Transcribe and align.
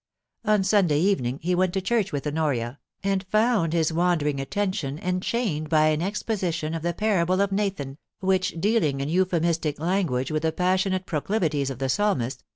On 0.43 0.63
Sunday 0.63 0.99
evening 0.99 1.37
he 1.43 1.53
went 1.53 1.73
to 1.73 1.79
church 1.79 2.11
with 2.11 2.25
Honoria, 2.25 2.79
and 3.03 3.23
found 3.27 3.71
his 3.71 3.93
wandering 3.93 4.39
attention 4.39 4.97
enchained 4.97 5.69
by 5.69 5.89
an 5.89 6.01
exposition 6.01 6.73
of 6.73 6.81
the 6.81 6.91
parable 6.91 7.39
of 7.39 7.51
Nathan, 7.51 7.99
which, 8.19 8.59
dealing 8.59 8.99
in 8.99 9.09
euphemistic 9.09 9.79
language 9.79 10.31
with 10.31 10.41
the 10.41 10.51
passionate 10.51 11.05
proclivities 11.05 11.69
of 11.69 11.77
the 11.77 11.87
Psalmist, 11.87 11.99
224 11.99 12.15
POLICY 12.15 12.29
AND 12.29 12.39
PASSION. 12.39 12.49